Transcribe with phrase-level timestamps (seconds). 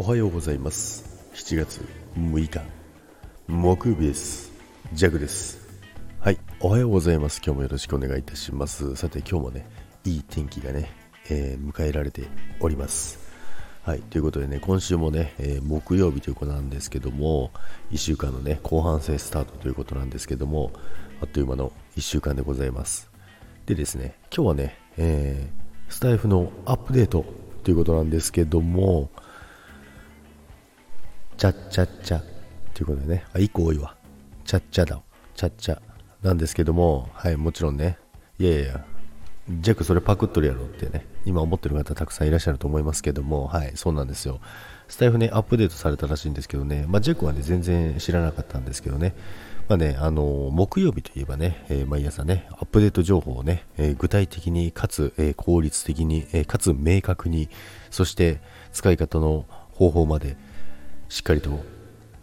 [0.00, 1.04] おはようございます。
[1.34, 1.86] 7月
[2.16, 2.62] 6日
[3.48, 4.50] 木曜日です。
[4.94, 5.58] ジャグです。
[6.20, 7.42] はいおはようございます。
[7.44, 8.96] 今日もよろしくお願いいたします。
[8.96, 9.66] さて今日もね
[10.06, 10.90] いい天気がね、
[11.28, 12.28] えー、迎えられて
[12.60, 13.18] おります。
[13.82, 17.50] はいということでね今週もね、えー、木曜日ということなんですけども
[17.90, 20.72] 1週間のね後半戦スタートということなんですけども
[21.20, 23.10] あっという間の1週間でございます。
[23.66, 27.26] でですね今日はね、えー、スタイフのアップデート
[27.64, 29.10] ということなんですけども
[31.40, 32.20] チャッチャッチャ
[32.74, 33.96] ということでね、あ、1個多いわ。
[34.44, 35.00] チャッチャだ。
[35.34, 35.80] チャッチャ。
[36.22, 37.96] なんですけども、はい、もちろんね、
[38.38, 38.84] いやいや、
[39.48, 44.38] ジャックそれパクっとるやろってね、今思ってる方たくさんいらっしゃると思いますけども、はい、そうなんですよ。
[44.88, 49.14] スタイフね、アップデートされたらしいんですけどね、まあ、ジャックはね、全然知らなかったんですけどね、
[49.66, 57.48] まあね、あの木曜日といえばね、えー、毎朝ね、アップデート情報をね、えー、具体的にかつ、えー、効率的に、えかつ明確に、
[57.90, 58.42] そして
[58.72, 60.36] 使い方の方法まで
[61.10, 61.62] しっかりと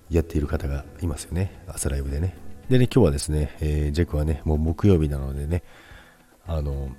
[0.10, 2.36] やっている方がいますよね、朝ライブでね。
[2.70, 5.62] でね、今日はですね、えジェクはね、もう木曜日なのでね、
[6.48, 6.90] あの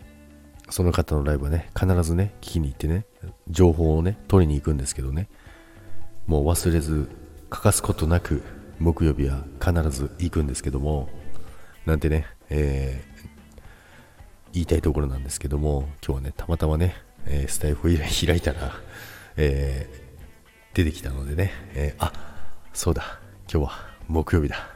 [0.69, 3.07] その方のライブはね、必ずね、聞きに行ってね、
[3.49, 5.31] 情報をね、取りに行くんですけどね、
[6.27, 7.09] もう忘れず、
[7.49, 8.43] 欠かすことなく、
[8.79, 11.09] 木曜日は必ず行くんですけども、
[11.87, 13.29] なんてね、えー、
[14.53, 18.75] 言いたいところなんですけども、今日はね、たまたまね、えー、スタイフを開いたら、
[19.39, 20.08] えー、
[20.79, 22.13] 出てきたのでね、えあ
[22.73, 23.19] そうだ、
[23.53, 23.73] 今日は
[24.07, 24.71] 木曜日だ。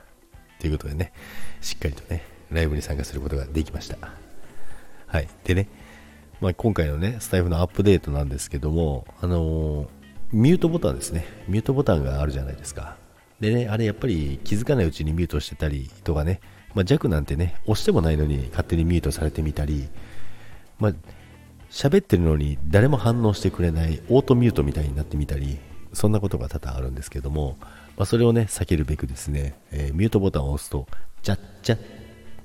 [0.59, 1.13] ということでね、
[1.61, 3.97] しっかりとね、ライブに参加することができました。
[5.07, 5.29] はい。
[5.45, 5.69] でね、
[6.41, 9.87] まあ、今回のね、スタイフのアップデートなんですけども、あのー、
[10.33, 11.25] ミュートボタンですね。
[11.47, 12.97] ミュートボタンがあるじゃないですか。
[13.39, 16.41] でね、あれやっぱり気づかないうちにミュートしてたりとかね、
[16.75, 19.89] まあ、弱なんてね、押してもないのに勝手にミュートされてみたり、
[20.81, 20.93] まあ、
[21.71, 25.61] 喋ってるのに誰も反応してくれないオートミュートみたいになってみたり、
[25.93, 27.57] そんなことが多々あるんですけども、
[27.97, 30.87] まあ、それをね、避けるべくですね、えー、ミュートボタンを押すと、
[31.23, 31.83] チャッチャッっ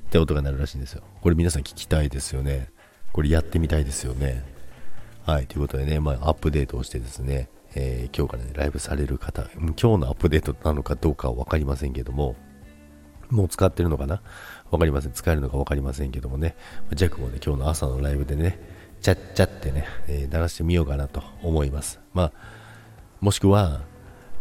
[0.09, 1.03] て音が鳴るらしいんですよ。
[1.21, 2.69] これ皆さん聞きたいですよね。
[3.13, 4.43] これやってみたいですよね。
[5.25, 12.35] はい、ということでね、まあ、アップデートをしてですね、えー、今日からね、ライブされる方、今日のアップデートなのかどうかは分かりませんけども、
[13.29, 14.21] もう使ってるのかな？
[14.71, 15.11] 分かりません。
[15.11, 16.55] 使えるのか分かりませんけどもね、
[16.93, 18.57] ジャックもね、今日の朝のライブでね、
[19.01, 21.99] チャッチャってね、えー、鳴らしてみようかなと思います。
[22.13, 22.31] まあ、
[23.21, 23.81] もしくは、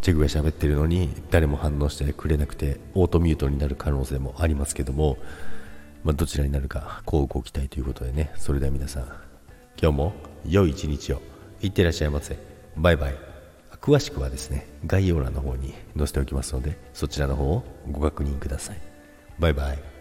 [0.02, 5.16] ジェグが喋ってるのに誰も反応してくれなくて、オートミュートになる可能性もありますけども、
[6.04, 9.02] まあ、どちらになるか、こうご期待ということでね、それでは皆さん、
[9.80, 10.12] 今日も
[10.46, 11.22] 良い一日を。
[11.62, 12.38] いってらっしゃいませ。
[12.76, 13.14] バイバイ。
[13.80, 18.80] 詳しくはですね、概要欄の方に載せておきますので、そちらの方をご確認ください。
[19.38, 19.95] バイバイ。